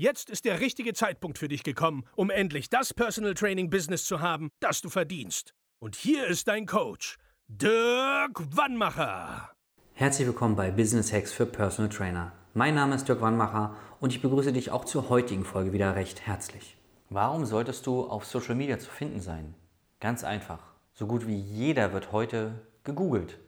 Jetzt 0.00 0.30
ist 0.30 0.44
der 0.44 0.60
richtige 0.60 0.94
Zeitpunkt 0.94 1.38
für 1.38 1.48
dich 1.48 1.64
gekommen, 1.64 2.04
um 2.14 2.30
endlich 2.30 2.70
das 2.70 2.94
Personal 2.94 3.34
Training 3.34 3.68
Business 3.68 4.04
zu 4.04 4.20
haben, 4.20 4.52
das 4.60 4.80
du 4.80 4.90
verdienst. 4.90 5.54
Und 5.80 5.96
hier 5.96 6.28
ist 6.28 6.46
dein 6.46 6.66
Coach, 6.66 7.18
Dirk 7.48 8.38
Wannmacher. 8.56 9.50
Herzlich 9.94 10.28
willkommen 10.28 10.54
bei 10.54 10.70
Business 10.70 11.12
Hacks 11.12 11.32
für 11.32 11.46
Personal 11.46 11.90
Trainer. 11.90 12.30
Mein 12.54 12.76
Name 12.76 12.94
ist 12.94 13.08
Dirk 13.08 13.20
Wannmacher 13.20 13.74
und 13.98 14.14
ich 14.14 14.22
begrüße 14.22 14.52
dich 14.52 14.70
auch 14.70 14.84
zur 14.84 15.08
heutigen 15.08 15.44
Folge 15.44 15.72
wieder 15.72 15.96
recht 15.96 16.24
herzlich. 16.28 16.76
Warum 17.10 17.44
solltest 17.44 17.84
du 17.84 18.08
auf 18.08 18.24
Social 18.24 18.54
Media 18.54 18.78
zu 18.78 18.92
finden 18.92 19.20
sein? 19.20 19.56
Ganz 19.98 20.22
einfach. 20.22 20.60
So 20.94 21.08
gut 21.08 21.26
wie 21.26 21.40
jeder 21.40 21.92
wird 21.92 22.12
heute 22.12 22.52
gegoogelt. 22.84 23.40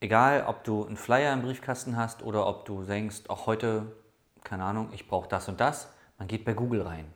Egal, 0.00 0.44
ob 0.48 0.64
du 0.64 0.84
einen 0.84 0.98
Flyer 0.98 1.32
im 1.32 1.40
Briefkasten 1.40 1.96
hast 1.96 2.22
oder 2.22 2.46
ob 2.46 2.66
du 2.66 2.82
denkst, 2.82 3.22
auch 3.28 3.46
heute, 3.46 3.96
keine 4.42 4.64
Ahnung, 4.64 4.90
ich 4.92 5.08
brauche 5.08 5.30
das 5.30 5.48
und 5.48 5.60
das, 5.60 5.93
man 6.18 6.28
geht 6.28 6.44
bei 6.44 6.54
Google 6.54 6.82
rein. 6.82 7.06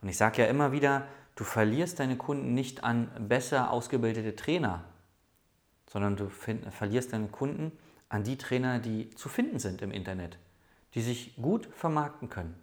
Und 0.00 0.08
ich 0.08 0.16
sage 0.16 0.42
ja 0.42 0.48
immer 0.48 0.72
wieder, 0.72 1.06
du 1.34 1.44
verlierst 1.44 1.98
deine 1.98 2.16
Kunden 2.16 2.54
nicht 2.54 2.84
an 2.84 3.10
besser 3.28 3.70
ausgebildete 3.70 4.36
Trainer, 4.36 4.84
sondern 5.90 6.16
du 6.16 6.28
verlierst 6.28 7.12
deine 7.12 7.28
Kunden 7.28 7.72
an 8.08 8.24
die 8.24 8.38
Trainer, 8.38 8.78
die 8.78 9.10
zu 9.10 9.28
finden 9.28 9.58
sind 9.58 9.82
im 9.82 9.90
Internet, 9.90 10.38
die 10.94 11.02
sich 11.02 11.36
gut 11.36 11.66
vermarkten 11.72 12.28
können. 12.28 12.54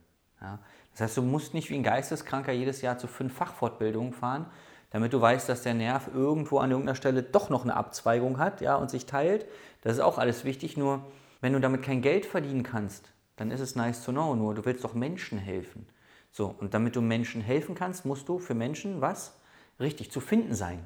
Ja? 0.42 0.60
Das 0.92 1.02
heißt, 1.02 1.18
du 1.18 1.22
musst 1.24 1.54
nicht 1.54 1.70
wie 1.70 1.76
ein 1.76 1.84
Geisteskranker 1.84 2.52
jedes 2.52 2.82
Jahr 2.82 2.98
zu 2.98 3.08
fünf 3.08 3.34
Fachfortbildungen 3.34 4.14
fahren, 4.14 4.46
damit 4.92 5.12
du 5.12 5.20
weißt, 5.20 5.50
dass 5.50 5.64
der 5.64 5.74
Nerv 5.74 6.10
irgendwo 6.14 6.60
an 6.60 6.72
irgendeiner 6.72 6.96
Stelle 6.96 7.22
doch 7.22 7.50
noch 7.50 7.64
eine 7.64 7.76
Abzweigung 7.76 8.40
hat 8.40 8.62
ja, 8.62 8.76
und 8.76 8.90
sich 8.90 9.06
teilt. 9.06 9.46
Das 9.82 9.94
ist 9.94 10.00
auch 10.00 10.18
alles 10.18 10.46
wichtig, 10.46 10.78
nur 10.78 11.06
wenn 11.42 11.54
du 11.54 11.60
damit 11.60 11.84
kein 11.84 12.02
Geld 12.02 12.26
verdienen 12.26 12.64
kannst, 12.64 13.12
dann 13.36 13.52
ist 13.52 13.62
es 13.62 13.76
nice 13.76 14.04
to 14.04 14.12
know, 14.12 14.36
nur 14.36 14.56
du 14.56 14.66
willst 14.66 14.84
doch 14.84 14.94
Menschen 14.94 15.38
helfen. 15.38 15.88
So, 16.32 16.54
und 16.60 16.74
damit 16.74 16.96
du 16.96 17.02
Menschen 17.02 17.42
helfen 17.42 17.76
kannst, 17.76 18.06
musst 18.06 18.28
du 18.28 18.40
für 18.40 18.54
Menschen 18.54 19.02
was? 19.02 19.40
Richtig 19.80 20.12
zu 20.12 20.20
finden 20.20 20.54
sein. 20.54 20.86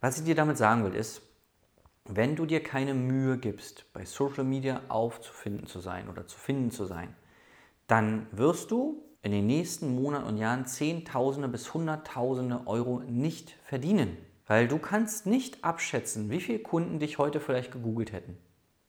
Was 0.00 0.18
ich 0.18 0.24
dir 0.24 0.34
damit 0.34 0.56
sagen 0.56 0.84
will, 0.84 0.94
ist, 0.94 1.22
wenn 2.04 2.36
du 2.36 2.46
dir 2.46 2.62
keine 2.62 2.94
Mühe 2.94 3.38
gibst, 3.38 3.84
bei 3.92 4.04
Social 4.04 4.44
Media 4.44 4.80
aufzufinden 4.88 5.66
zu 5.66 5.80
sein 5.80 6.08
oder 6.08 6.26
zu 6.26 6.38
finden 6.38 6.70
zu 6.70 6.86
sein, 6.86 7.14
dann 7.86 8.26
wirst 8.32 8.70
du 8.70 9.02
in 9.22 9.32
den 9.32 9.46
nächsten 9.46 9.94
Monaten 9.94 10.26
und 10.26 10.36
Jahren 10.38 10.66
Zehntausende 10.66 11.48
bis 11.48 11.74
Hunderttausende 11.74 12.62
Euro 12.66 13.00
nicht 13.00 13.56
verdienen. 13.64 14.16
Weil 14.46 14.66
du 14.66 14.78
kannst 14.78 15.26
nicht 15.26 15.62
abschätzen, 15.64 16.30
wie 16.30 16.40
viele 16.40 16.60
Kunden 16.60 16.98
dich 16.98 17.18
heute 17.18 17.40
vielleicht 17.40 17.72
gegoogelt 17.72 18.12
hätten. 18.12 18.38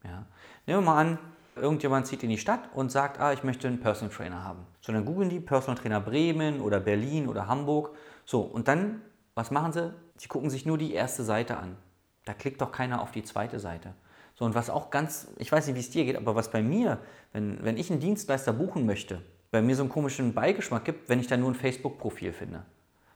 Ja. 0.04 0.26
Nehmen 0.66 0.80
wir 0.80 0.82
mal 0.82 1.02
an, 1.02 1.20
irgendjemand 1.60 2.08
zieht 2.08 2.24
in 2.24 2.30
die 2.30 2.38
Stadt 2.38 2.70
und 2.74 2.92
sagt, 2.92 3.20
ah, 3.20 3.34
ich 3.34 3.44
möchte 3.44 3.68
einen 3.68 3.80
Personal 3.80 4.14
Trainer 4.14 4.44
haben. 4.44 4.66
So, 4.82 4.92
dann 4.92 5.06
googeln 5.06 5.30
die 5.30 5.40
Personal 5.40 5.78
Trainer 5.78 6.02
Bremen 6.02 6.62
oder 6.62 6.80
Berlin 6.80 7.28
oder 7.28 7.48
Hamburg. 7.48 7.96
So, 8.26 8.42
und 8.42 8.68
dann, 8.68 9.02
was 9.36 9.52
machen 9.52 9.72
sie? 9.74 9.94
Sie 10.18 10.28
gucken 10.28 10.50
sich 10.50 10.66
nur 10.66 10.78
die 10.78 10.94
erste 10.94 11.24
Seite 11.24 11.58
an. 11.58 11.78
Da 12.26 12.34
klickt 12.34 12.62
doch 12.62 12.72
keiner 12.72 13.02
auf 13.02 13.12
die 13.12 13.24
zweite 13.24 13.60
Seite. 13.60 13.94
So, 14.36 14.46
und 14.46 14.56
was 14.56 14.70
auch 14.70 14.90
ganz, 14.90 15.28
ich 15.38 15.52
weiß 15.52 15.68
nicht, 15.68 15.76
wie 15.76 15.80
es 15.80 15.90
dir 15.90 16.06
geht, 16.06 16.16
aber 16.16 16.36
was 16.36 16.52
bei 16.52 16.62
mir, 16.62 17.00
wenn, 17.34 17.64
wenn 17.64 17.78
ich 17.78 17.92
einen 17.92 18.00
Dienstleister 18.00 18.54
buchen 18.54 18.86
möchte, 18.86 19.22
bei 19.52 19.62
mir 19.62 19.76
so 19.76 19.84
einen 19.84 19.92
komischen 19.92 20.34
Beigeschmack 20.34 20.86
gibt, 20.86 21.10
wenn 21.10 21.20
ich 21.20 21.28
da 21.28 21.38
nur 21.38 21.52
ein 21.52 21.56
Facebook-Profil 21.56 22.34
finde. 22.34 22.64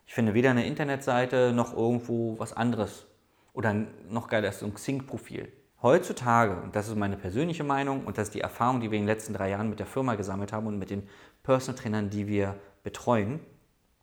Ich 0.05 0.13
finde 0.13 0.33
weder 0.33 0.51
eine 0.51 0.65
Internetseite 0.65 1.53
noch 1.53 1.75
irgendwo 1.75 2.37
was 2.39 2.53
anderes. 2.53 3.05
Oder 3.53 3.73
noch 4.09 4.27
geiler 4.27 4.49
ist 4.49 4.59
so 4.59 4.65
ein 4.65 4.73
Xing-Profil. 4.73 5.51
Heutzutage, 5.83 6.55
und 6.61 6.77
das 6.77 6.87
ist 6.87 6.95
meine 6.95 7.17
persönliche 7.17 7.65
Meinung 7.65 8.05
und 8.05 8.17
das 8.17 8.29
ist 8.29 8.35
die 8.35 8.39
Erfahrung, 8.39 8.79
die 8.79 8.89
wir 8.89 8.97
in 8.97 9.03
den 9.03 9.13
letzten 9.13 9.33
drei 9.33 9.49
Jahren 9.49 9.69
mit 9.69 9.79
der 9.79 9.85
Firma 9.85 10.15
gesammelt 10.15 10.53
haben 10.53 10.65
und 10.65 10.79
mit 10.79 10.89
den 10.89 11.09
Personal 11.43 11.77
Trainern, 11.77 12.09
die 12.09 12.25
wir 12.25 12.55
betreuen, 12.83 13.41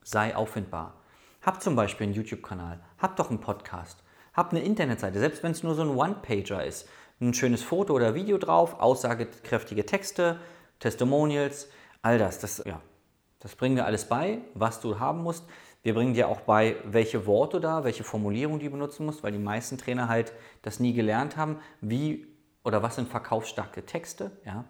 sei 0.03 0.37
auffindbar. 0.37 1.01
Hab 1.41 1.63
zum 1.63 1.77
Beispiel 1.77 2.05
einen 2.05 2.13
YouTube-Kanal, 2.13 2.81
hab 2.99 3.17
doch 3.17 3.31
einen 3.31 3.41
Podcast, 3.41 4.03
hab 4.35 4.51
eine 4.51 4.61
Internetseite, 4.61 5.19
selbst 5.19 5.43
wenn 5.43 5.53
es 5.53 5.63
nur 5.63 5.75
so 5.75 5.81
ein 5.81 5.97
One-Pager 5.97 6.63
ist. 6.63 6.87
Ein 7.19 7.33
schönes 7.33 7.63
Foto 7.63 7.95
oder 7.95 8.15
Video 8.15 8.37
drauf, 8.37 8.79
aussagekräftige 8.79 9.87
Texte, 9.87 10.39
Testimonials, 10.81 11.71
all 12.03 12.19
das. 12.19 12.41
Das, 12.41 12.63
ja, 12.67 12.83
das 13.39 13.57
bringen 13.57 13.77
wir 13.77 13.87
alles 13.87 14.05
bei, 14.05 14.43
was 14.53 14.81
du 14.81 14.99
haben 14.99 15.23
musst. 15.23 15.47
Wir 15.83 15.95
bringen 15.95 16.15
dir 16.15 16.29
auch 16.29 16.41
bei, 16.41 16.77
welche 16.85 17.27
Worte 17.27 17.61
da, 17.61 17.85
welche 17.85 18.05
Formulierung 18.05 18.59
du 18.59 18.69
benutzen 18.69 19.07
musst, 19.07 19.23
weil 19.23 19.33
die 19.33 19.39
meisten 19.39 19.79
Trainer 19.79 20.09
halt 20.09 20.33
das 20.63 20.79
nie 20.79 20.93
gelernt 20.93 21.37
haben, 21.37 21.59
wie 21.81 22.27
oder 22.65 22.83
was 22.83 22.97
sind 22.97 23.09
verkaufsstarke 23.09 23.87
Texte, 23.87 24.31
ja, 24.45 24.67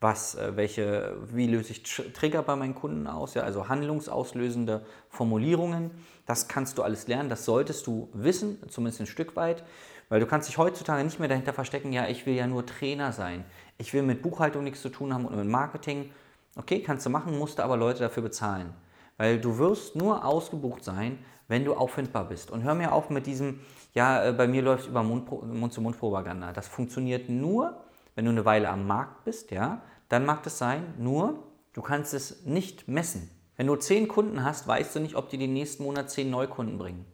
was, 0.00 0.34
äh, 0.34 0.56
welche, 0.56 1.16
wie 1.32 1.46
löse 1.46 1.72
ich 1.72 1.82
Trigger 1.82 2.42
bei 2.42 2.56
meinen 2.56 2.74
Kunden 2.74 3.06
aus, 3.06 3.34
ja, 3.34 3.42
also 3.42 3.68
handlungsauslösende 3.68 4.84
Formulierungen. 5.08 5.90
Das 6.26 6.46
kannst 6.46 6.78
du 6.78 6.82
alles 6.82 7.08
lernen, 7.08 7.28
das 7.28 7.44
solltest 7.44 7.86
du 7.86 8.08
wissen, 8.12 8.58
zumindest 8.68 9.00
ein 9.00 9.06
Stück 9.06 9.34
weit, 9.34 9.64
weil 10.08 10.20
du 10.20 10.26
kannst 10.26 10.48
dich 10.48 10.58
heutzutage 10.58 11.02
nicht 11.02 11.18
mehr 11.18 11.28
dahinter 11.28 11.52
verstecken, 11.52 11.92
ja, 11.92 12.06
ich 12.06 12.26
will 12.26 12.34
ja 12.34 12.46
nur 12.46 12.66
Trainer 12.66 13.12
sein, 13.12 13.44
ich 13.78 13.92
will 13.94 14.02
mit 14.02 14.22
Buchhaltung 14.22 14.62
nichts 14.62 14.82
zu 14.82 14.90
tun 14.90 15.12
haben 15.12 15.24
und 15.24 15.36
mit 15.36 15.46
Marketing. 15.46 16.12
Okay, 16.54 16.82
kannst 16.82 17.06
du 17.06 17.10
machen, 17.10 17.38
musst 17.38 17.58
du 17.58 17.64
aber 17.64 17.76
Leute 17.76 18.00
dafür 18.00 18.22
bezahlen. 18.22 18.74
Weil 19.22 19.38
du 19.38 19.56
wirst 19.58 19.94
nur 19.94 20.24
ausgebucht 20.24 20.82
sein, 20.82 21.16
wenn 21.46 21.64
du 21.64 21.74
auffindbar 21.74 22.24
bist. 22.24 22.50
Und 22.50 22.64
hör 22.64 22.74
mir 22.74 22.90
auf 22.90 23.08
mit 23.08 23.24
diesem, 23.28 23.60
ja, 23.94 24.24
äh, 24.24 24.32
bei 24.32 24.48
mir 24.48 24.62
läuft 24.62 24.88
über 24.88 25.04
Mund-zu-Mund-Propaganda. 25.04 26.52
Das 26.52 26.66
funktioniert 26.66 27.28
nur, 27.28 27.84
wenn 28.16 28.24
du 28.24 28.32
eine 28.32 28.44
Weile 28.44 28.68
am 28.68 28.84
Markt 28.84 29.22
bist, 29.22 29.52
ja, 29.52 29.80
dann 30.08 30.26
mag 30.26 30.42
das 30.42 30.58
sein, 30.58 30.94
nur 30.98 31.38
du 31.72 31.82
kannst 31.82 32.14
es 32.14 32.44
nicht 32.46 32.88
messen. 32.88 33.30
Wenn 33.56 33.68
du 33.68 33.76
zehn 33.76 34.08
Kunden 34.08 34.42
hast, 34.42 34.66
weißt 34.66 34.96
du 34.96 34.98
nicht, 34.98 35.14
ob 35.14 35.28
die 35.28 35.38
den 35.38 35.52
nächsten 35.52 35.84
Monat 35.84 36.10
zehn 36.10 36.28
Neukunden 36.28 36.76
bringen. 36.76 37.06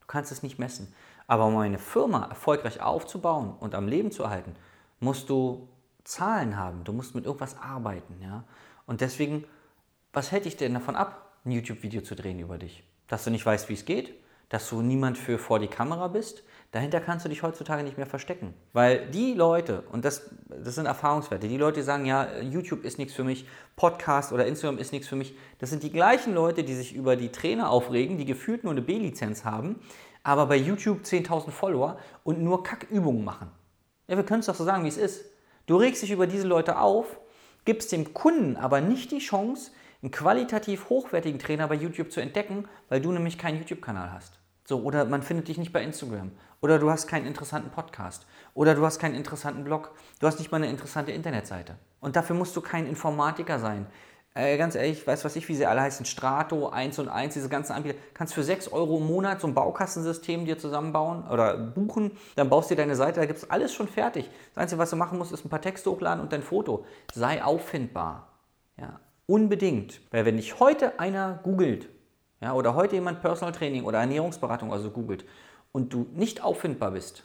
Du 0.00 0.06
kannst 0.06 0.30
es 0.32 0.42
nicht 0.42 0.58
messen. 0.58 0.94
Aber 1.26 1.46
um 1.46 1.56
eine 1.56 1.78
Firma 1.78 2.26
erfolgreich 2.26 2.82
aufzubauen 2.82 3.54
und 3.58 3.74
am 3.74 3.88
Leben 3.88 4.10
zu 4.10 4.24
erhalten, 4.24 4.54
musst 5.00 5.30
du 5.30 5.66
Zahlen 6.04 6.58
haben. 6.58 6.84
Du 6.84 6.92
musst 6.92 7.14
mit 7.14 7.24
irgendwas 7.24 7.56
arbeiten. 7.58 8.20
Ja? 8.20 8.44
Und 8.84 9.00
deswegen, 9.00 9.46
was 10.12 10.30
hält 10.30 10.44
dich 10.44 10.58
denn 10.58 10.74
davon 10.74 10.94
ab, 10.94 11.22
ein 11.44 11.52
YouTube-Video 11.52 12.02
zu 12.02 12.14
drehen 12.14 12.38
über 12.38 12.58
dich. 12.58 12.84
Dass 13.08 13.24
du 13.24 13.30
nicht 13.30 13.44
weißt, 13.44 13.68
wie 13.68 13.74
es 13.74 13.84
geht, 13.84 14.14
dass 14.48 14.68
du 14.68 14.82
niemand 14.82 15.18
für 15.18 15.38
vor 15.38 15.58
die 15.58 15.68
Kamera 15.68 16.08
bist, 16.08 16.44
dahinter 16.70 17.00
kannst 17.00 17.24
du 17.24 17.28
dich 17.28 17.42
heutzutage 17.42 17.82
nicht 17.82 17.96
mehr 17.96 18.06
verstecken. 18.06 18.54
Weil 18.72 19.06
die 19.10 19.34
Leute, 19.34 19.82
und 19.90 20.04
das, 20.04 20.30
das 20.48 20.74
sind 20.74 20.86
Erfahrungswerte, 20.86 21.48
die 21.48 21.56
Leute, 21.56 21.80
die 21.80 21.84
sagen, 21.84 22.06
ja, 22.06 22.40
YouTube 22.40 22.84
ist 22.84 22.98
nichts 22.98 23.14
für 23.14 23.24
mich, 23.24 23.46
Podcast 23.76 24.32
oder 24.32 24.46
Instagram 24.46 24.78
ist 24.78 24.92
nichts 24.92 25.08
für 25.08 25.16
mich, 25.16 25.34
das 25.58 25.70
sind 25.70 25.82
die 25.82 25.90
gleichen 25.90 26.34
Leute, 26.34 26.64
die 26.64 26.74
sich 26.74 26.94
über 26.94 27.16
die 27.16 27.30
Trainer 27.30 27.70
aufregen, 27.70 28.18
die 28.18 28.24
gefühlt 28.24 28.64
nur 28.64 28.72
eine 28.72 28.82
B-Lizenz 28.82 29.44
haben, 29.44 29.80
aber 30.22 30.46
bei 30.46 30.56
YouTube 30.56 31.02
10.000 31.02 31.50
Follower 31.50 31.98
und 32.22 32.42
nur 32.42 32.62
Kackübungen 32.62 33.24
machen. 33.24 33.50
Ja, 34.08 34.16
wir 34.16 34.24
können 34.24 34.40
es 34.40 34.46
doch 34.46 34.54
so 34.54 34.64
sagen, 34.64 34.84
wie 34.84 34.88
es 34.88 34.96
ist. 34.96 35.24
Du 35.66 35.76
regst 35.76 36.02
dich 36.02 36.10
über 36.10 36.26
diese 36.26 36.46
Leute 36.46 36.78
auf, 36.78 37.18
gibst 37.64 37.92
dem 37.92 38.14
Kunden 38.14 38.56
aber 38.56 38.80
nicht 38.80 39.10
die 39.10 39.18
Chance, 39.18 39.70
einen 40.04 40.10
qualitativ 40.10 40.90
hochwertigen 40.90 41.38
Trainer 41.38 41.66
bei 41.66 41.76
YouTube 41.76 42.12
zu 42.12 42.20
entdecken, 42.20 42.68
weil 42.90 43.00
du 43.00 43.10
nämlich 43.10 43.38
keinen 43.38 43.58
YouTube-Kanal 43.58 44.12
hast. 44.12 44.38
So, 44.66 44.82
oder 44.82 45.06
man 45.06 45.22
findet 45.22 45.48
dich 45.48 45.56
nicht 45.56 45.72
bei 45.72 45.82
Instagram. 45.82 46.30
Oder 46.60 46.78
du 46.78 46.90
hast 46.90 47.06
keinen 47.06 47.26
interessanten 47.26 47.70
Podcast. 47.70 48.26
Oder 48.52 48.74
du 48.74 48.84
hast 48.84 48.98
keinen 48.98 49.14
interessanten 49.14 49.64
Blog. 49.64 49.92
Du 50.20 50.26
hast 50.26 50.38
nicht 50.38 50.52
mal 50.52 50.58
eine 50.58 50.68
interessante 50.68 51.10
Internetseite. 51.10 51.76
Und 52.00 52.16
dafür 52.16 52.36
musst 52.36 52.54
du 52.54 52.60
kein 52.60 52.86
Informatiker 52.86 53.58
sein. 53.58 53.86
Äh, 54.34 54.58
ganz 54.58 54.74
ehrlich, 54.74 55.06
weißt 55.06 55.24
was 55.24 55.36
ich, 55.36 55.48
wie 55.48 55.54
sie 55.54 55.64
alle 55.64 55.80
heißen? 55.80 56.04
Strato, 56.04 56.68
1 56.68 56.98
und 56.98 57.08
1, 57.08 57.32
diese 57.32 57.48
ganzen 57.48 57.72
Anbieter. 57.72 57.96
Kannst 58.12 58.34
für 58.34 58.42
6 58.42 58.72
Euro 58.72 58.98
im 58.98 59.06
Monat 59.06 59.40
so 59.40 59.46
ein 59.46 59.54
Baukastensystem 59.54 60.44
dir 60.44 60.58
zusammenbauen 60.58 61.26
oder 61.28 61.56
buchen. 61.56 62.10
Dann 62.36 62.50
baust 62.50 62.68
du 62.68 62.74
dir 62.74 62.82
deine 62.82 62.96
Seite, 62.96 63.20
da 63.20 63.26
gibt 63.26 63.38
es 63.38 63.48
alles 63.48 63.72
schon 63.72 63.88
fertig. 63.88 64.28
Das 64.54 64.64
Einzige, 64.64 64.78
was 64.78 64.90
du 64.90 64.96
machen 64.96 65.16
musst, 65.16 65.32
ist 65.32 65.46
ein 65.46 65.50
paar 65.50 65.62
Texte 65.62 65.90
hochladen 65.90 66.22
und 66.22 66.30
dein 66.30 66.42
Foto. 66.42 66.84
Sei 67.14 67.42
auffindbar. 67.42 68.28
Ja. 68.76 69.00
Unbedingt. 69.26 70.00
Weil 70.10 70.24
wenn 70.24 70.36
dich 70.36 70.60
heute 70.60 70.98
einer 71.00 71.40
googelt, 71.42 71.88
ja, 72.40 72.52
oder 72.52 72.74
heute 72.74 72.96
jemand 72.96 73.20
Personal 73.20 73.52
Training 73.52 73.84
oder 73.84 73.98
Ernährungsberatung 74.00 74.72
also 74.72 74.90
googelt 74.90 75.24
und 75.72 75.92
du 75.92 76.06
nicht 76.12 76.42
auffindbar 76.42 76.90
bist, 76.90 77.24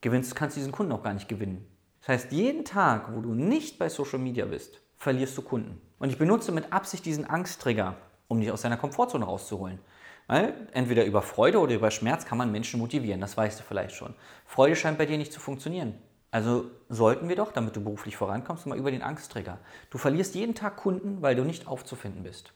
gewinnst, 0.00 0.34
kannst 0.34 0.56
du 0.56 0.60
diesen 0.60 0.72
Kunden 0.72 0.92
auch 0.92 1.02
gar 1.02 1.14
nicht 1.14 1.28
gewinnen. 1.28 1.66
Das 2.00 2.08
heißt, 2.08 2.32
jeden 2.32 2.64
Tag, 2.64 3.14
wo 3.14 3.20
du 3.20 3.34
nicht 3.34 3.78
bei 3.78 3.88
Social 3.88 4.18
Media 4.18 4.46
bist, 4.46 4.80
verlierst 4.96 5.36
du 5.36 5.42
Kunden. 5.42 5.80
Und 5.98 6.10
ich 6.10 6.18
benutze 6.18 6.52
mit 6.52 6.72
Absicht 6.72 7.04
diesen 7.04 7.28
Angsttrigger, 7.28 7.96
um 8.28 8.40
dich 8.40 8.50
aus 8.50 8.62
deiner 8.62 8.76
Komfortzone 8.76 9.24
rauszuholen. 9.24 9.80
Weil 10.28 10.68
entweder 10.72 11.04
über 11.04 11.22
Freude 11.22 11.58
oder 11.58 11.74
über 11.74 11.90
Schmerz 11.90 12.24
kann 12.24 12.38
man 12.38 12.52
Menschen 12.52 12.78
motivieren, 12.78 13.20
das 13.20 13.36
weißt 13.36 13.58
du 13.58 13.64
vielleicht 13.64 13.94
schon. 13.94 14.14
Freude 14.44 14.76
scheint 14.76 14.98
bei 14.98 15.06
dir 15.06 15.18
nicht 15.18 15.32
zu 15.32 15.40
funktionieren. 15.40 15.94
Also 16.30 16.70
sollten 16.88 17.28
wir 17.28 17.36
doch, 17.36 17.52
damit 17.52 17.74
du 17.76 17.82
beruflich 17.82 18.16
vorankommst, 18.16 18.66
mal 18.66 18.78
über 18.78 18.90
den 18.90 19.02
Angsttrigger. 19.02 19.58
Du 19.90 19.98
verlierst 19.98 20.34
jeden 20.34 20.54
Tag 20.54 20.76
Kunden, 20.76 21.22
weil 21.22 21.34
du 21.34 21.44
nicht 21.44 21.66
aufzufinden 21.66 22.22
bist. 22.22 22.52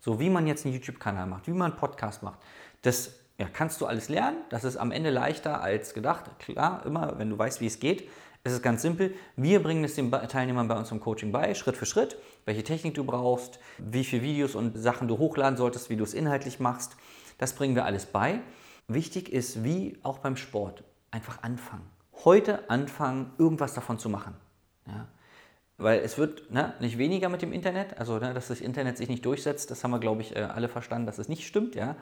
So 0.00 0.18
wie 0.18 0.30
man 0.30 0.46
jetzt 0.46 0.64
einen 0.64 0.74
YouTube-Kanal 0.74 1.26
macht, 1.26 1.46
wie 1.46 1.52
man 1.52 1.72
einen 1.72 1.80
Podcast 1.80 2.22
macht. 2.22 2.40
Das 2.82 3.14
ja, 3.38 3.48
kannst 3.52 3.80
du 3.80 3.86
alles 3.86 4.08
lernen. 4.08 4.38
Das 4.50 4.64
ist 4.64 4.76
am 4.76 4.90
Ende 4.90 5.10
leichter 5.10 5.62
als 5.62 5.94
gedacht. 5.94 6.30
Klar, 6.40 6.84
immer, 6.84 7.18
wenn 7.18 7.30
du 7.30 7.38
weißt, 7.38 7.60
wie 7.60 7.66
es 7.66 7.78
geht. 7.78 8.08
Es 8.44 8.52
ist 8.52 8.62
ganz 8.62 8.82
simpel. 8.82 9.14
Wir 9.36 9.62
bringen 9.62 9.84
es 9.84 9.94
den 9.94 10.10
Teilnehmern 10.10 10.66
bei 10.66 10.76
uns 10.76 10.90
im 10.90 10.98
Coaching 10.98 11.30
bei, 11.30 11.54
Schritt 11.54 11.76
für 11.76 11.86
Schritt, 11.86 12.16
welche 12.44 12.64
Technik 12.64 12.94
du 12.94 13.04
brauchst, 13.04 13.60
wie 13.78 14.02
viele 14.02 14.22
Videos 14.22 14.56
und 14.56 14.76
Sachen 14.76 15.06
du 15.06 15.18
hochladen 15.18 15.56
solltest, 15.56 15.90
wie 15.90 15.96
du 15.96 16.02
es 16.02 16.12
inhaltlich 16.12 16.58
machst. 16.58 16.96
Das 17.38 17.52
bringen 17.52 17.76
wir 17.76 17.84
alles 17.84 18.06
bei. 18.06 18.40
Wichtig 18.88 19.32
ist, 19.32 19.62
wie 19.62 19.96
auch 20.02 20.18
beim 20.18 20.36
Sport, 20.36 20.82
einfach 21.12 21.44
anfangen. 21.44 21.88
Heute 22.24 22.68
anfangen, 22.70 23.32
irgendwas 23.38 23.74
davon 23.74 23.98
zu 23.98 24.08
machen. 24.08 24.34
Ja? 24.86 25.06
Weil 25.78 26.00
es 26.00 26.18
wird 26.18 26.50
ne, 26.50 26.74
nicht 26.80 26.98
weniger 26.98 27.28
mit 27.28 27.42
dem 27.42 27.52
Internet, 27.52 27.98
also 27.98 28.18
ne, 28.18 28.34
dass 28.34 28.48
das 28.48 28.60
Internet 28.60 28.96
sich 28.98 29.08
nicht 29.08 29.24
durchsetzt, 29.24 29.70
das 29.70 29.82
haben 29.82 29.90
wir, 29.90 29.98
glaube 29.98 30.22
ich, 30.22 30.36
äh, 30.36 30.40
alle 30.40 30.68
verstanden, 30.68 31.06
dass 31.06 31.18
es 31.18 31.28
nicht 31.28 31.46
stimmt. 31.46 31.74
Ja? 31.74 31.96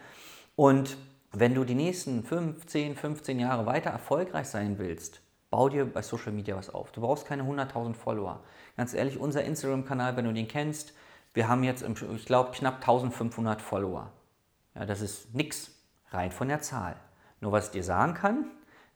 Und 0.57 0.97
wenn 1.33 1.55
du 1.55 1.65
die 1.65 1.75
nächsten 1.75 2.25
15, 2.25 2.97
15 2.97 3.39
Jahre 3.39 3.67
weiter 3.67 3.91
erfolgreich 3.91 4.49
sein 4.49 4.79
willst, 4.79 5.23
bau 5.49 5.69
dir 5.69 5.85
bei 5.85 6.03
Social 6.03 6.33
Media 6.33 6.57
was 6.57 6.71
auf. 6.71 6.93
Du 6.93 7.01
brauchst 7.01 7.27
keine 7.27 7.45
100.000 7.45 7.95
Follower. 7.95 8.43
Ganz 8.77 8.95
ehrlich, 8.95 9.19
unser 9.19 9.45
Instagram-Kanal, 9.45 10.17
wenn 10.17 10.25
du 10.25 10.33
den 10.33 10.49
kennst, 10.49 10.93
wir 11.35 11.49
haben 11.49 11.63
jetzt, 11.63 11.85
ich 11.85 12.25
glaube, 12.27 12.51
knapp 12.53 12.77
1500 12.77 13.63
Follower. 13.63 14.13
Ja, 14.75 14.85
das 14.85 15.01
ist 15.01 15.35
nichts 15.35 15.73
rein 16.11 16.33
von 16.33 16.49
der 16.49 16.61
Zahl. 16.61 16.97
Nur 17.41 17.53
was 17.53 17.67
ich 17.67 17.73
dir 17.73 17.85
sagen 17.85 18.15
kann, 18.15 18.47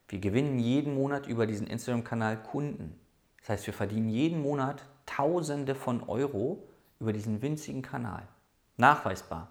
wir 0.09 0.19
gewinnen 0.19 0.59
jeden 0.59 0.95
Monat 0.95 1.27
über 1.27 1.47
diesen 1.47 1.67
Instagram-Kanal 1.67 2.43
Kunden. 2.43 2.99
Das 3.41 3.51
heißt, 3.51 3.67
wir 3.67 3.75
verdienen 3.75 4.09
jeden 4.09 4.41
Monat 4.43 4.85
Tausende 5.07 5.75
von 5.75 6.03
Euro 6.09 6.67
über 6.99 7.13
diesen 7.13 7.43
winzigen 7.43 7.83
Kanal. 7.83 8.27
Nachweisbar. 8.79 9.49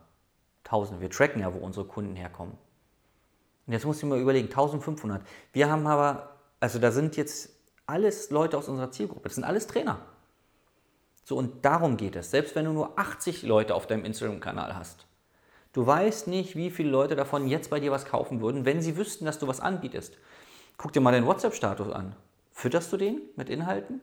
Tausende. 0.63 1.01
Wir 1.01 1.09
tracken 1.09 1.41
ja, 1.41 1.53
wo 1.53 1.59
unsere 1.59 1.85
Kunden 1.85 2.15
herkommen. 2.15 2.57
Und 3.67 3.73
jetzt 3.73 3.85
musst 3.85 4.01
du 4.01 4.07
mal 4.07 4.19
überlegen, 4.19 4.47
1500. 4.47 5.21
Wir 5.51 5.69
haben 5.69 5.85
aber 5.85 6.33
also 6.63 6.79
da 6.79 6.93
sind 6.93 7.17
jetzt 7.17 7.49
alles 7.87 8.29
Leute 8.29 8.57
aus 8.57 8.69
unserer 8.69 8.89
Zielgruppe. 8.89 9.23
Das 9.23 9.35
sind 9.35 9.43
alles 9.43 9.67
Trainer. 9.67 9.99
So, 11.25 11.35
und 11.35 11.65
darum 11.65 11.97
geht 11.97 12.15
es. 12.15 12.31
Selbst 12.31 12.55
wenn 12.55 12.63
du 12.63 12.71
nur 12.71 12.97
80 12.97 13.43
Leute 13.43 13.75
auf 13.75 13.85
deinem 13.85 14.05
Instagram-Kanal 14.05 14.73
hast. 14.73 15.05
Du 15.73 15.85
weißt 15.85 16.29
nicht, 16.29 16.55
wie 16.55 16.71
viele 16.71 16.89
Leute 16.89 17.17
davon 17.17 17.49
jetzt 17.49 17.69
bei 17.69 17.81
dir 17.81 17.91
was 17.91 18.05
kaufen 18.05 18.39
würden, 18.39 18.63
wenn 18.63 18.81
sie 18.81 18.95
wüssten, 18.95 19.25
dass 19.25 19.39
du 19.39 19.47
was 19.49 19.59
anbietest. 19.59 20.17
Guck 20.77 20.93
dir 20.93 21.01
mal 21.01 21.11
deinen 21.11 21.27
WhatsApp-Status 21.27 21.91
an. 21.91 22.15
Fütterst 22.51 22.91
du 22.93 22.97
den 22.97 23.21
mit 23.35 23.49
Inhalten? 23.49 24.01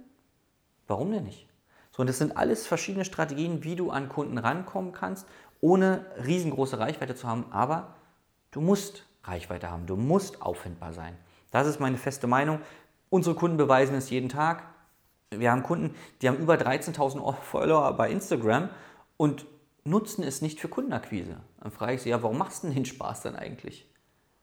Warum 0.86 1.12
denn 1.12 1.24
nicht? 1.24 1.48
So, 1.92 2.02
und 2.02 2.06
das 2.06 2.18
sind 2.18 2.36
alles 2.36 2.66
verschiedene 2.66 3.04
Strategien, 3.04 3.64
wie 3.64 3.76
du 3.76 3.90
an 3.90 4.08
Kunden 4.08 4.38
rankommen 4.38 4.92
kannst, 4.92 5.26
ohne 5.60 6.06
riesengroße 6.24 6.78
Reichweite 6.78 7.14
zu 7.14 7.28
haben. 7.28 7.46
Aber 7.50 7.94
du 8.50 8.60
musst 8.60 9.04
Reichweite 9.24 9.70
haben. 9.70 9.86
Du 9.86 9.96
musst 9.96 10.42
auffindbar 10.42 10.92
sein. 10.92 11.16
Das 11.50 11.66
ist 11.66 11.80
meine 11.80 11.98
feste 11.98 12.26
Meinung. 12.26 12.60
Unsere 13.08 13.34
Kunden 13.34 13.56
beweisen 13.56 13.94
es 13.94 14.10
jeden 14.10 14.28
Tag. 14.28 14.64
Wir 15.30 15.50
haben 15.52 15.62
Kunden, 15.62 15.94
die 16.22 16.28
haben 16.28 16.38
über 16.38 16.54
13.000 16.54 17.34
Follower 17.34 17.92
bei 17.92 18.10
Instagram 18.10 18.70
und 19.16 19.46
nutzen 19.84 20.22
es 20.22 20.42
nicht 20.42 20.60
für 20.60 20.68
Kundenakquise. 20.68 21.36
Dann 21.60 21.70
frage 21.70 21.94
ich 21.94 22.02
sie, 22.02 22.10
ja, 22.10 22.22
warum 22.22 22.38
machst 22.38 22.62
du 22.62 22.68
denn 22.68 22.76
den 22.76 22.84
Spaß 22.84 23.22
dann 23.22 23.36
eigentlich? 23.36 23.88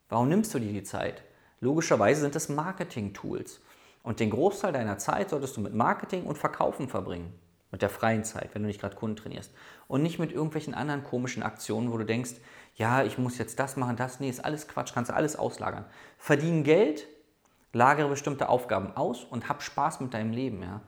Warum 0.09 0.29
nimmst 0.29 0.53
du 0.53 0.59
dir 0.59 0.71
die 0.71 0.83
Zeit? 0.83 1.23
Logischerweise 1.59 2.21
sind 2.21 2.35
das 2.35 2.49
Marketing-Tools. 2.49 3.61
Und 4.03 4.19
den 4.19 4.29
Großteil 4.29 4.71
deiner 4.71 4.97
Zeit 4.97 5.29
solltest 5.29 5.57
du 5.57 5.61
mit 5.61 5.73
Marketing 5.73 6.23
und 6.23 6.37
Verkaufen 6.37 6.87
verbringen. 6.87 7.33
Mit 7.71 7.81
der 7.81 7.89
freien 7.89 8.23
Zeit, 8.23 8.51
wenn 8.53 8.61
du 8.61 8.67
nicht 8.67 8.79
gerade 8.79 8.95
Kunden 8.95 9.17
trainierst. 9.17 9.51
Und 9.87 10.01
nicht 10.01 10.19
mit 10.19 10.31
irgendwelchen 10.31 10.73
anderen 10.73 11.03
komischen 11.03 11.43
Aktionen, 11.43 11.91
wo 11.91 11.97
du 11.97 12.05
denkst, 12.05 12.35
ja, 12.75 13.03
ich 13.03 13.17
muss 13.17 13.37
jetzt 13.37 13.59
das 13.59 13.75
machen, 13.75 13.97
das. 13.97 14.19
Nee, 14.19 14.29
ist 14.29 14.45
alles 14.45 14.67
Quatsch, 14.67 14.93
kannst 14.93 15.11
du 15.11 15.15
alles 15.15 15.35
auslagern. 15.35 15.85
Verdien 16.17 16.63
Geld, 16.63 17.07
lagere 17.73 18.07
bestimmte 18.07 18.49
Aufgaben 18.49 18.95
aus 18.95 19.23
und 19.23 19.49
hab 19.49 19.61
Spaß 19.61 19.99
mit 19.99 20.13
deinem 20.13 20.31
Leben. 20.31 20.61
Ja? 20.61 20.81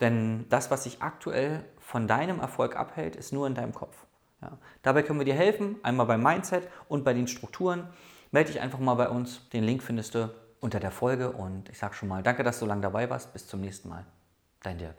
Denn 0.00 0.46
das, 0.48 0.70
was 0.70 0.84
sich 0.84 1.00
aktuell 1.00 1.64
von 1.78 2.06
deinem 2.06 2.40
Erfolg 2.40 2.76
abhält, 2.76 3.16
ist 3.16 3.32
nur 3.32 3.46
in 3.46 3.54
deinem 3.54 3.72
Kopf. 3.72 3.96
Ja? 4.42 4.58
Dabei 4.82 5.02
können 5.02 5.20
wir 5.20 5.24
dir 5.24 5.34
helfen, 5.34 5.76
einmal 5.82 6.06
beim 6.06 6.22
Mindset 6.22 6.68
und 6.88 7.04
bei 7.04 7.14
den 7.14 7.28
Strukturen. 7.28 7.88
Melde 8.30 8.52
dich 8.52 8.60
einfach 8.60 8.78
mal 8.78 8.94
bei 8.94 9.08
uns. 9.08 9.48
Den 9.50 9.64
Link 9.64 9.82
findest 9.82 10.14
du 10.14 10.30
unter 10.60 10.80
der 10.80 10.90
Folge. 10.90 11.32
Und 11.32 11.68
ich 11.68 11.78
sage 11.78 11.94
schon 11.94 12.08
mal, 12.08 12.22
danke, 12.22 12.42
dass 12.42 12.56
du 12.56 12.60
so 12.60 12.66
lange 12.66 12.82
dabei 12.82 13.08
warst. 13.10 13.32
Bis 13.32 13.46
zum 13.46 13.60
nächsten 13.60 13.88
Mal. 13.88 14.04
Dein 14.62 14.78
Dirk. 14.78 14.96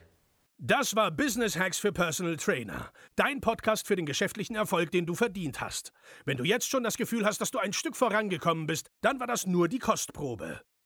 Das 0.62 0.94
war 0.94 1.10
Business 1.10 1.58
Hacks 1.58 1.80
für 1.80 1.94
Personal 1.94 2.36
Trainer. 2.36 2.92
Dein 3.16 3.40
Podcast 3.40 3.88
für 3.88 3.96
den 3.96 4.06
geschäftlichen 4.06 4.58
Erfolg, 4.58 4.92
den 4.92 5.06
du 5.06 5.16
verdient 5.16 5.62
hast. 5.62 5.94
Wenn 6.26 6.36
du 6.36 6.44
jetzt 6.44 6.70
schon 6.70 6.84
das 6.84 6.98
Gefühl 6.98 7.26
hast, 7.26 7.40
dass 7.40 7.52
du 7.52 7.60
ein 7.60 7.72
Stück 7.72 7.96
vorangekommen 7.96 8.68
bist, 8.68 8.90
dann 9.00 9.22
war 9.22 9.28
das 9.28 9.46
nur 9.46 9.70
die 9.70 9.80
Kostprobe. 9.80 10.60